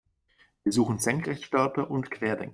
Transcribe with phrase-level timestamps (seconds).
[0.63, 2.49] Wir suchen Senkrechtstarter und Querdenker.